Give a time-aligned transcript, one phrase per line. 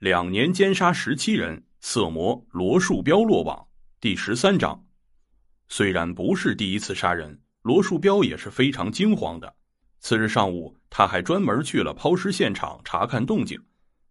[0.00, 3.68] 两年奸杀十七人，色魔罗树标落网。
[4.00, 4.86] 第十三章，
[5.68, 9.54] 虽然不是第一次杀人，罗树标也是非常惊慌的。
[9.98, 13.60] 次日上午，他还专门去了抛尸现场查看动静，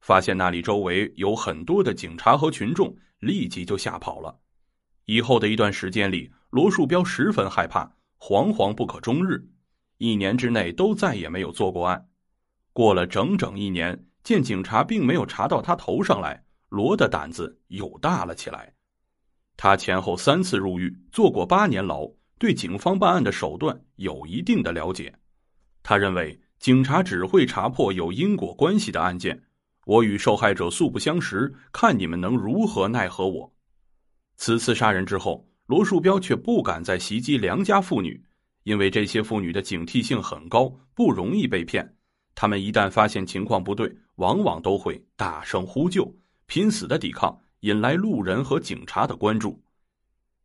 [0.00, 4.40] 发现那里周围有很多的警察和群众，立即就吓跑了。
[5.04, 9.46] 以后的一段时间里，罗树标十分害怕，惶惶不可终日。
[9.98, 12.08] 一年之内都再也没有做过案。
[12.72, 14.06] 过了整整一年。
[14.24, 18.72] 见警察并没有查到他头上来，罗的胆子又大了起来。
[19.56, 25.14] 他前后三次入狱，坐过八年牢，对警方办案的手段有一定的了解。
[25.82, 29.40] 他认为警察只会查破有因果关系的案件。
[29.84, 33.54] 我与受害者素不相识，看你们能如何奈何我？
[34.38, 38.24] 此次杀人之后，罗树标却不敢再袭击良家妇女，
[38.62, 41.96] 因为这些妇女的警惕性很高，不容易被骗。
[42.34, 46.14] 他们一旦发现情况不对，往往都会大声呼救，
[46.46, 49.60] 拼死的抵抗，引来路人和警察的关注。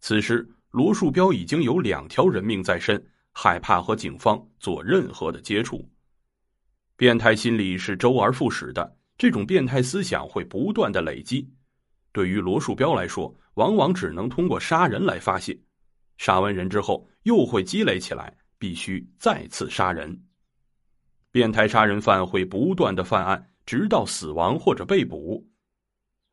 [0.00, 5.86] 此时，罗树标已经有两条人命在身，害怕和警方做任何的接触。
[6.96, 11.50] 变态心理是周而复始的，这种变态思想会不断的累积。
[12.12, 15.58] 对于罗树标来说，往往只能通过杀人来发泄，
[16.18, 20.22] 杀完人之后又会积累起来，必须再次杀人。
[21.30, 25.48] 变态杀人犯会不断的犯案，直到死亡或者被捕。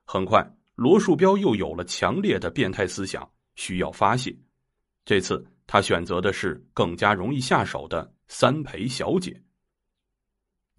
[0.06, 4.36] 很快，罗树标又有了强烈的变态思想，需要发泄。
[5.06, 9.40] 这次他选择的是更加容易下手的三陪小姐。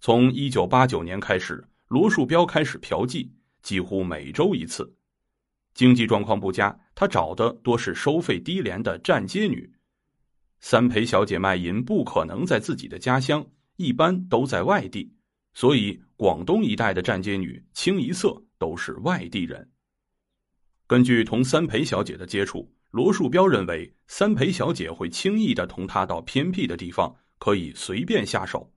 [0.01, 3.29] 从一九八九年开始，罗树标开始嫖妓，
[3.61, 4.93] 几乎每周一次。
[5.73, 9.71] 经济状况不佳，他找的多是收费低廉的站街女。
[10.59, 13.47] 三陪小姐卖淫不可能在自己的家乡。
[13.77, 15.13] 一般都在外地，
[15.53, 19.65] 所以广东一带的站街女清一色都是外地人。
[20.85, 28.69] 根据同三陪小姐的接触，罗树标认为三陪小姐会轻易的同他到偏僻的地方，可以随便下手。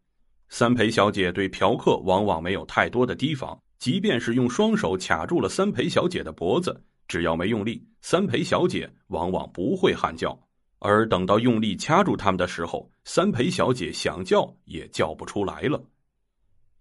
[0.51, 10.41] 三陪小姐对嫖客往往没有太多的提防，即便是用双手卡住了三陪小姐的脖子，只要没用力，三陪小姐往往不会喊叫。
[10.79, 15.83] 而等到用力掐住他们的时候，三陪小姐想叫也叫不出来了。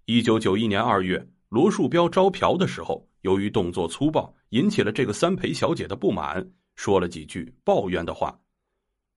[0.06, 8.40] 一九九一年二月，罗树标招嫖的时候，由于动作粗暴，引起了这个三陪小姐的不满，说了几句抱怨的话。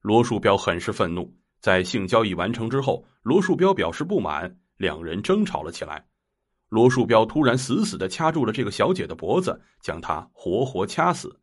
[0.03, 6.07] 罗树标很是愤怒，在性交易完成之后，罗树标表示不满，两人争吵了起来。
[6.69, 11.41] 罗树标突然死死的掐住了这个小姐的脖子，将她活活掐死。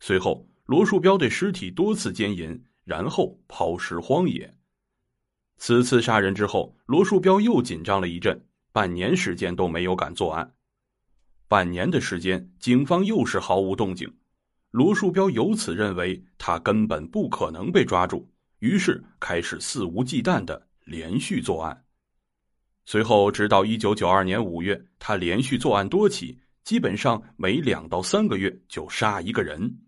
[0.00, 0.46] 随后。
[0.64, 4.56] 罗树标对尸体多次奸淫，然后抛尸荒野。
[5.56, 10.52] 此次杀人之后，罗树标又紧张了一阵，半年时间都没有敢作案。
[11.46, 14.10] 半年的时间，警方又是毫无动静。
[14.70, 18.26] 罗树标由此认为他根本不可能被抓住，
[18.60, 21.84] 于是开始肆无忌惮的连续作案。
[22.86, 29.78] 随后，直到一九九二年五月，他连续作案多起，基本上每两到三个月就杀一个人。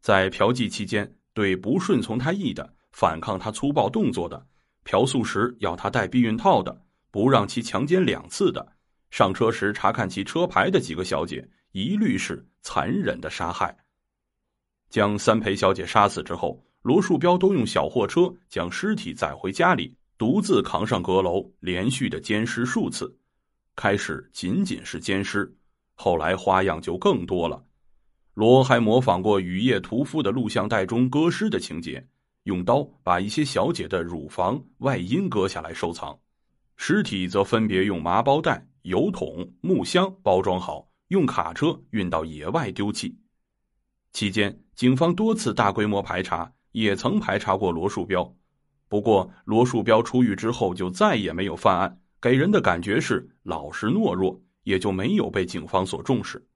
[0.00, 4.46] 在嫖妓期间，对不顺从他意的、反抗他粗暴动作的、
[4.82, 6.83] 嫖宿时要他戴避孕套的、
[7.14, 8.72] 不让其强奸两次的、
[9.08, 13.72] 上车时查看其车牌的几个小姐，一律是残忍的杀害。
[14.90, 23.16] 将三陪小姐杀死之后，罗树标都用小货车将尸体载回家里，独自扛上阁楼，连续的奸尸数次。
[23.76, 25.56] 开始仅仅是奸尸，
[25.94, 27.64] 后来花样就更多了。
[28.34, 32.04] 罗还模仿过《雨夜屠夫》的录像带中割尸的情节，
[32.42, 36.18] 用刀把一些小姐的乳房外阴割下来收藏，
[36.76, 43.16] 尸体则分别用麻包袋、油桶、木箱包装好，用卡车运到野外丢弃。
[44.12, 48.34] 期间，警方多次大规模排查，也曾排查过罗树标，
[48.88, 56.46] 不过罗树标出狱之后就再也没有犯案，给人的感觉是老实懦弱，也就没有被警方所重视。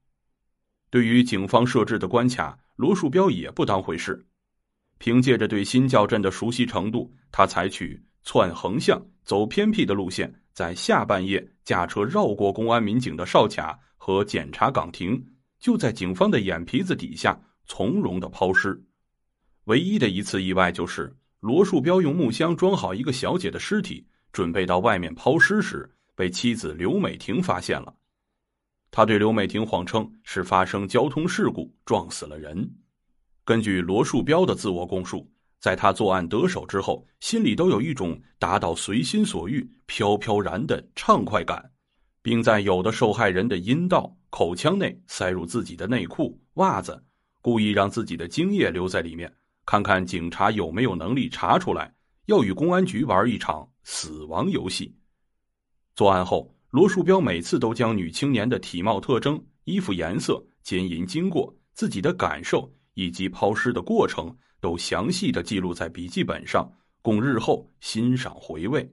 [0.90, 4.26] 对于警方设置的关卡，罗树标也不当回事。
[4.98, 15.18] 凭借着对新教镇的熟悉程度，他采取窜横向、走偏僻的路线，在下半夜驾车绕过公安民警的哨卡和检查岗亭，
[15.58, 18.78] 就在警方的眼皮子底下从容的抛尸。
[19.64, 27.94] 唯一的一次意外就是罗树标用木箱装好一个小姐的尸体，准备到外面抛尸时，被妻子刘美婷发现了。
[28.90, 32.70] 他对刘美婷谎称是发生交通事故撞死了人。
[33.46, 35.26] 根据罗树标的自我供述，
[35.60, 41.70] 在他作案得手之后，心里都有一种达到随心所欲、飘飘然的畅快感，
[42.22, 47.02] 并在有的受害人的阴道、口腔内塞入自己的内裤、袜子，
[47.42, 49.32] 故意让自己的精液留在里面，
[49.66, 51.92] 看看警察有没有能力查出来。
[52.26, 54.94] 要与公安局玩一场死亡游戏。
[55.96, 66.68] 作案后，罗树标每次都将女青年的体貌特征、衣服颜色、奸淫经过、自己的感受以及抛尸的过程都详细的记录在笔记本上，
[67.00, 68.92] 供日后欣赏回味。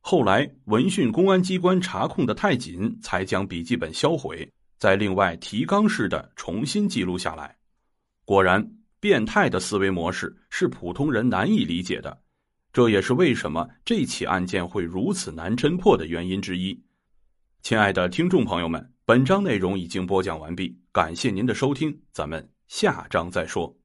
[0.00, 4.48] 后来，闻讯公安机关查控的太紧，才将笔记本销毁，
[4.78, 7.56] 再另外提纲式的重新记录下来。
[8.24, 8.64] 果然，
[9.00, 12.16] 变态的思维模式是普通人难以理解的。
[12.72, 16.80] 这也是为什么这起案件会如此难侦破的原因之一。
[17.60, 23.79] 亲爱的听众朋友们，本章内容已经播讲完毕，感谢您的收听，咱们下章再说。